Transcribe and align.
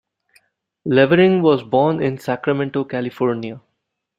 Levering 0.85 1.43
was 1.43 1.61
born 1.61 2.01
in 2.01 2.17
Sacramento, 2.17 2.85
California. 2.85 3.61